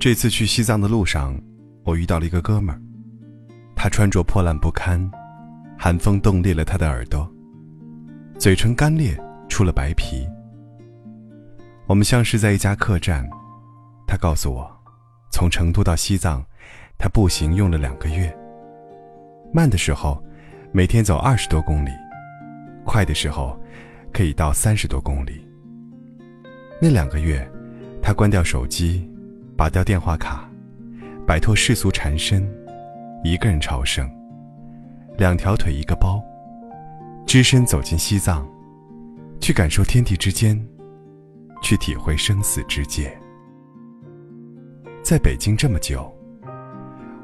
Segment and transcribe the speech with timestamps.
[0.00, 1.38] 这次去西藏的路上，
[1.84, 2.80] 我遇到了一个哥们儿，
[3.76, 4.98] 他穿着破烂不堪，
[5.78, 7.30] 寒风冻裂了他的耳朵，
[8.38, 9.14] 嘴唇干裂
[9.46, 10.26] 出了白皮。
[11.86, 13.28] 我们相识在一家客栈，
[14.06, 14.66] 他告诉我，
[15.30, 16.42] 从成都到西藏，
[16.96, 18.34] 他步行用了两个月。
[19.52, 20.18] 慢的时候，
[20.72, 21.90] 每天走二十多公里；
[22.86, 23.54] 快的时候，
[24.14, 25.46] 可以到三十多公里。
[26.80, 27.46] 那两个月，
[28.00, 29.06] 他关掉手机，
[29.60, 30.48] 拔掉电话卡，
[31.26, 32.50] 摆脱世俗缠身，
[33.22, 34.10] 一个人朝圣，
[35.18, 36.18] 两条腿一个包，
[37.26, 38.48] 只身走进西藏，
[39.38, 40.58] 去感受天地之间，
[41.60, 43.14] 去体会生死之界。
[45.02, 46.10] 在北京这么久，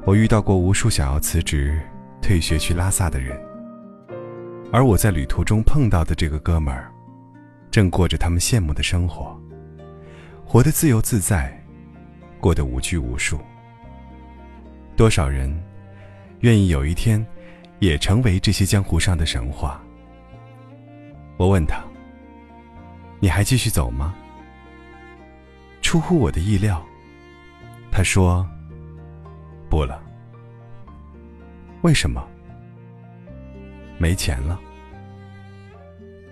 [0.05, 1.81] 我遇到过无数想要辞职、
[2.21, 3.35] 退学去拉萨的人，
[4.71, 6.91] 而我在旅途中碰到的这个哥们儿，
[7.71, 9.35] 正过着他们羡慕的生活。
[10.45, 11.59] 活得自由自在，
[12.39, 13.39] 过得无拘无束。
[14.95, 15.55] 多少人
[16.39, 17.25] 愿意有一天
[17.79, 19.81] 也成为这些江湖上的神话？
[21.37, 21.83] 我问他
[23.21, 24.15] ：“你还继续走吗？”
[25.81, 26.83] 出乎我的意料，
[27.91, 28.47] 他说
[29.69, 30.01] ：“不了。”
[31.83, 32.27] 为什么？
[33.99, 34.59] 没钱了。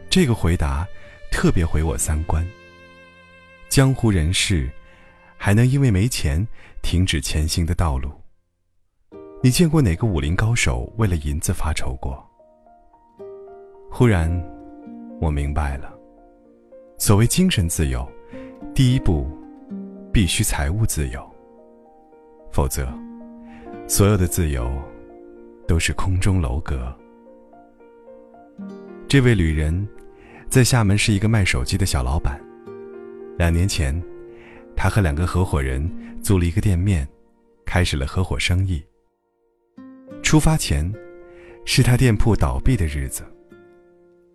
[0.10, 0.88] 这个回答
[1.32, 2.46] 特别毁我三观。
[3.70, 4.70] 江湖人士，
[5.38, 6.46] 还能因为没钱
[6.82, 8.12] 停止前行的道路？
[9.44, 12.24] 你见过哪个武林高手为了银子发愁过？
[13.92, 14.30] 忽然，
[15.22, 15.94] 我明白了，
[16.98, 18.08] 所谓精神自由，
[18.74, 19.28] 第一步
[20.12, 21.24] 必须财务自由，
[22.52, 22.88] 否则，
[23.88, 24.72] 所有的自由
[25.68, 26.94] 都是空中楼阁。
[29.08, 29.88] 这位旅人，
[30.50, 32.42] 在厦门是一个卖手机的小老板。
[33.38, 34.02] 两年前，
[34.76, 35.90] 他和两个合伙人
[36.22, 37.08] 租了一个店面，
[37.66, 38.84] 开始了合伙生意。
[40.22, 40.92] 出发前，
[41.66, 43.24] 是他店铺倒闭的日子。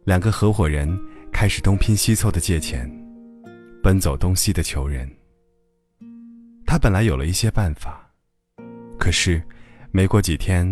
[0.04, 0.98] 两个合伙人
[1.30, 2.90] 开始东拼西凑的借钱，
[3.82, 5.08] 奔走东西的求人。
[6.66, 8.10] 他本来有了一些办法，
[8.98, 9.42] 可是
[9.90, 10.66] 没过几天，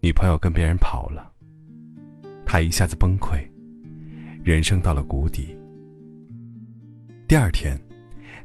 [0.00, 1.30] 女朋友跟别人跑了，
[2.44, 3.46] 他一下子崩溃，
[4.42, 5.56] 人生到了谷底。
[7.28, 7.78] 第二天，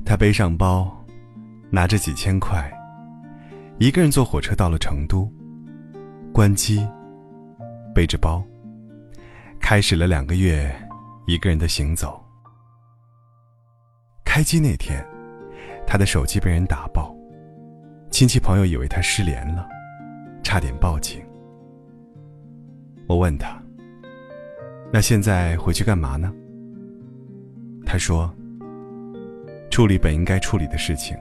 [0.06, 1.06] 他背上包，
[1.70, 2.72] 拿着几千块，
[3.78, 5.30] 一个人坐火车到了成都。
[6.34, 6.88] 关机，
[7.94, 8.44] 背着包，
[9.60, 10.74] 开始了两个月
[11.26, 12.24] 一个人的行走。
[14.24, 15.06] 开机那天，
[15.86, 17.14] 他的手机被人打爆，
[18.10, 19.68] 亲戚朋友以为他失联了，
[20.44, 21.22] 差点报警。
[23.08, 23.62] 我问他
[24.94, 26.34] ：“那现在回去干嘛呢？”
[27.86, 28.34] 他说。
[29.78, 31.16] 处理本应该处理的事情，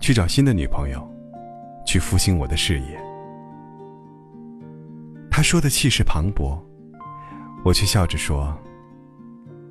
[0.00, 1.08] 去找新的女朋友，
[1.86, 3.00] 去复兴我的事业。
[5.30, 6.58] 他说的气势磅礴，
[7.64, 8.52] 我却笑着说：“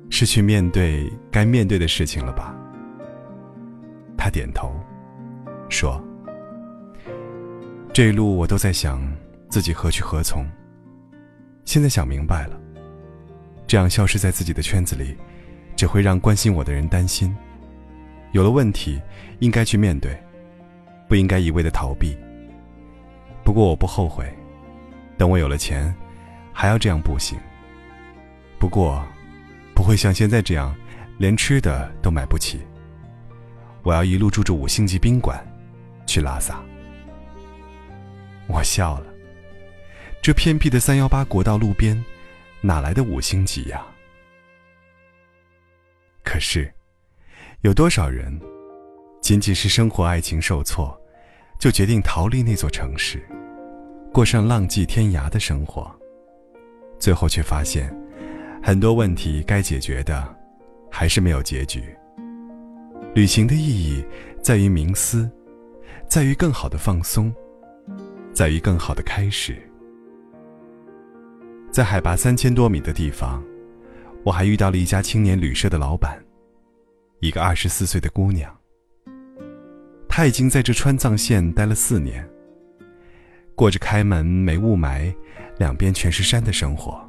[0.08, 2.56] 是去面对该面对的事情了吧？”
[4.16, 4.72] 他点头，
[5.68, 6.02] 说
[7.92, 9.06] ：“这一路我都在想
[9.50, 10.46] 自己何去何从，
[11.66, 12.58] 现在想明白了，
[13.66, 15.14] 这样消失在自己的圈子里，
[15.76, 17.36] 只会让关心我的人担心。”
[18.32, 19.00] 有了问题，
[19.40, 20.18] 应该去面对，
[21.08, 22.16] 不应该一味的逃避。
[23.44, 24.24] 不过我不后悔，
[25.18, 25.94] 等我有了钱，
[26.52, 27.38] 还要这样步行。
[28.58, 29.04] 不过，
[29.74, 30.74] 不会像现在这样，
[31.18, 32.60] 连吃的都买不起。
[33.82, 35.44] 我要一路住着五星级宾馆，
[36.06, 36.62] 去拉萨。
[38.46, 39.06] 我笑了，
[40.22, 42.02] 这偏僻的三幺八国道路边，
[42.60, 43.84] 哪来的五星级呀？
[46.24, 46.72] 可是。
[47.62, 48.36] 有多少人，
[49.20, 51.00] 仅仅是生活、爱情受挫，
[51.60, 53.24] 就决定逃离那座城市，
[54.12, 55.88] 过上浪迹天涯的生活？
[56.98, 57.88] 最后却发现，
[58.60, 60.36] 很多问题该解决的，
[60.90, 61.84] 还是没有结局。
[63.14, 64.04] 旅行的意义
[64.42, 65.30] 在于冥思，
[66.08, 67.32] 在于更好的放松，
[68.32, 69.56] 在于更好的开始。
[71.70, 73.40] 在海拔三千多米的地方，
[74.24, 76.20] 我还遇到了一家青年旅社的老板。
[77.22, 78.52] 一个二十四岁的姑娘，
[80.08, 82.28] 她已经在这川藏线待了四年，
[83.54, 85.14] 过着开门没雾霾、
[85.56, 87.00] 两边全是山的生活。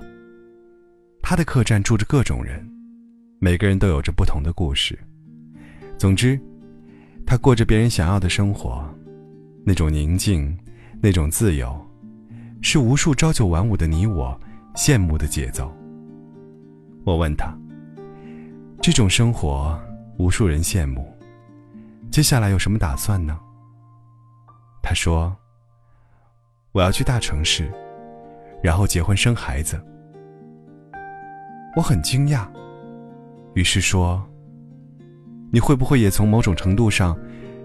[1.19, 2.63] 她的客栈住着各种人，
[3.39, 4.95] 每个人都有着不同的故事。
[5.97, 6.39] 总之，
[7.25, 8.87] 她过着别人想要的生活，
[9.65, 10.55] 那种宁静，
[11.01, 11.75] 那种自由，
[12.61, 14.39] 是无数朝九晚五的你我
[14.75, 15.75] 羡慕的节奏。
[17.03, 17.51] 我问她
[18.79, 19.75] ：“这种生活？”
[20.17, 21.11] 无数人羡慕，
[22.11, 23.39] 接下来有什么打算呢？
[24.81, 25.35] 他说
[26.71, 27.71] ：“我要去大城市，
[28.61, 29.83] 然后结婚生孩子。”
[31.75, 32.45] 我很惊讶，
[33.55, 34.23] 于是说
[35.51, 37.17] ：“你会不会也从某种程度上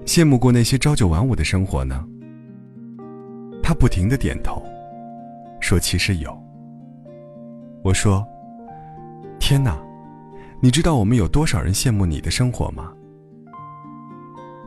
[0.06, 2.06] 羡慕过那些朝九晚五的生活呢？”
[3.62, 4.62] 他不停的点头，
[5.61, 6.37] 说：“其实有。”
[7.85, 8.27] 我说
[9.39, 9.79] ：“天哪，
[10.60, 12.93] 你知道我们有多少人羡慕你的生活吗？”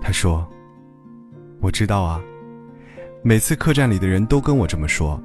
[0.01, 0.47] 他说
[1.61, 2.21] ：“我知道啊，
[3.21, 5.21] 每次客栈里的人都跟我这么说。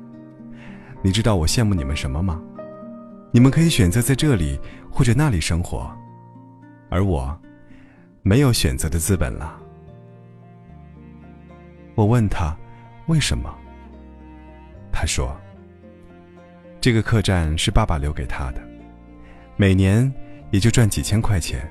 [1.03, 2.43] 你知道我羡慕你们什么吗？
[3.33, 4.59] 你们可以选择在这里
[4.91, 5.91] 或者那里生活，
[6.91, 7.39] 而我，
[8.23, 9.61] 没有选择的资本了。”
[11.95, 12.57] 我问他
[13.07, 13.55] ：“为什么？”
[14.93, 15.35] 他说
[16.81, 18.61] ：“这个客栈是爸爸留给他的，
[19.57, 20.13] 每年
[20.57, 21.71] 也就赚几千块钱。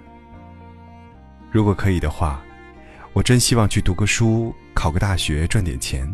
[1.52, 2.40] 如果可以的话，
[3.14, 6.08] 我真希望去读个书，考个大学，赚点钱。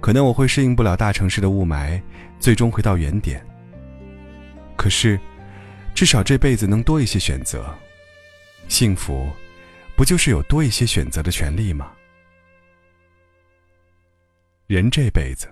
[0.00, 2.00] 可能我会适应不了大城市的雾霾，
[2.38, 3.44] 最终回到原点。
[4.76, 5.18] 可是，
[5.96, 7.66] 至少这辈子能多一些选择。
[8.68, 9.28] 幸福，
[9.96, 11.90] 不就是有多一些选择的权利吗？
[14.68, 15.48] 人这辈子。”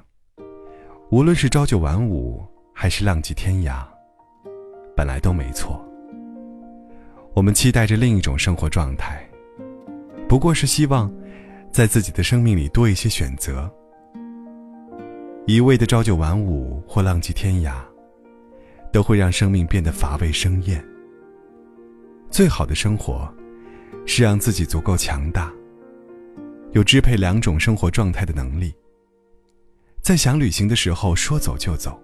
[1.11, 3.85] 无论是朝九晚五，还是浪迹天涯，
[4.97, 5.85] 本来都没错。
[7.34, 9.26] 我们期待着另一种生活状态，
[10.29, 11.11] 不过是希望
[11.70, 13.70] 在自己的生命里多一些选择。
[15.46, 17.76] 一味的朝九晚五或浪迹天涯，
[18.93, 20.84] 都会让生命变得乏味生厌。
[22.31, 23.32] 最好的生活，
[24.05, 25.50] 是让自己足够强大，
[26.73, 28.75] 有支配两种生活状态的能力。
[30.02, 31.99] 在想旅行的时候说走就走，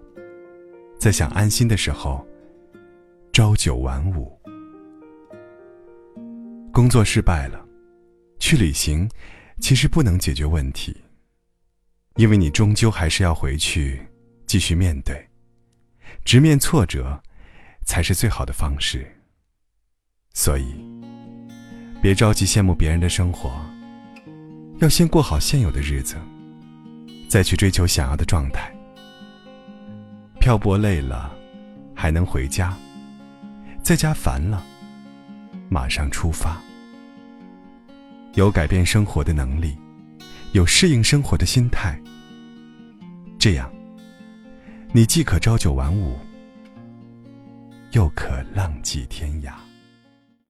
[0.97, 2.25] 在想安心的时候
[3.31, 4.35] 朝九晚五。
[6.71, 7.63] 工作失败了，
[8.39, 9.09] 去旅行
[9.59, 10.95] 其实不能解决问题，
[12.15, 14.01] 因为你终究还是要回去
[14.45, 15.27] 继续面对，
[16.23, 17.21] 直面挫折
[17.85, 19.05] 才是最好的方式。
[20.33, 20.75] 所以，
[22.01, 23.51] 别着急羡慕别人的生活，
[24.79, 26.15] 要先过好现有的日子。
[27.27, 28.75] 再去追求想要的状态。
[30.39, 31.31] 漂泊累了，
[31.95, 32.73] 还能回家；
[33.83, 34.65] 在家烦了，
[35.69, 36.59] 马上出发。
[38.33, 39.77] 有改变生活的能力，
[40.53, 41.99] 有适应生活的心态。
[43.37, 43.71] 这样，
[44.91, 46.17] 你既可朝九晚五，
[47.91, 49.53] 又可浪迹天涯。